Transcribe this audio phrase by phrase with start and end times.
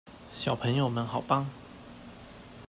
[0.33, 1.47] 小朋友們好棒！